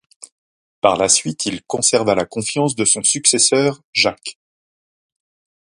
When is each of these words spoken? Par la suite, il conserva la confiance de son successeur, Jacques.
Par 0.81 0.97
la 0.97 1.07
suite, 1.07 1.45
il 1.45 1.61
conserva 1.63 2.15
la 2.15 2.25
confiance 2.25 2.73
de 2.75 2.85
son 2.85 3.03
successeur, 3.03 3.83
Jacques. 3.93 4.39